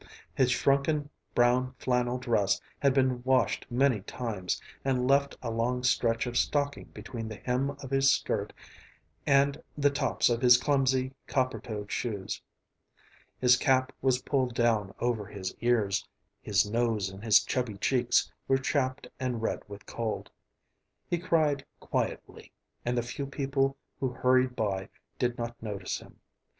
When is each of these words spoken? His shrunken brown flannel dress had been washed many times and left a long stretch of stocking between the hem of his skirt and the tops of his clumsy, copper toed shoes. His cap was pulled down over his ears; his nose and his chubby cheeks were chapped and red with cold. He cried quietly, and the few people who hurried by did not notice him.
His 0.33 0.49
shrunken 0.49 1.11
brown 1.35 1.75
flannel 1.77 2.17
dress 2.17 2.59
had 2.79 2.91
been 2.91 3.21
washed 3.21 3.67
many 3.69 4.01
times 4.01 4.59
and 4.83 5.07
left 5.07 5.37
a 5.43 5.51
long 5.51 5.83
stretch 5.83 6.25
of 6.25 6.35
stocking 6.39 6.85
between 6.85 7.27
the 7.27 7.35
hem 7.35 7.69
of 7.83 7.91
his 7.91 8.11
skirt 8.11 8.51
and 9.27 9.61
the 9.77 9.91
tops 9.91 10.27
of 10.27 10.41
his 10.41 10.57
clumsy, 10.57 11.13
copper 11.27 11.59
toed 11.59 11.91
shoes. 11.91 12.41
His 13.39 13.55
cap 13.55 13.93
was 14.01 14.23
pulled 14.23 14.55
down 14.55 14.91
over 14.99 15.27
his 15.27 15.53
ears; 15.61 16.07
his 16.41 16.67
nose 16.67 17.09
and 17.11 17.23
his 17.23 17.43
chubby 17.43 17.77
cheeks 17.77 18.31
were 18.47 18.57
chapped 18.57 19.05
and 19.19 19.39
red 19.43 19.61
with 19.67 19.85
cold. 19.85 20.31
He 21.07 21.19
cried 21.19 21.63
quietly, 21.79 22.51
and 22.83 22.97
the 22.97 23.03
few 23.03 23.27
people 23.27 23.77
who 23.99 24.09
hurried 24.09 24.55
by 24.55 24.89
did 25.19 25.37
not 25.37 25.61
notice 25.61 25.99
him. 25.99 26.15